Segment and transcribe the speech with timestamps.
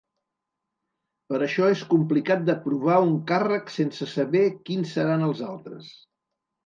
[1.33, 5.93] Per això és complicat d’aprovar un càrrec sense saber quins seran els altres.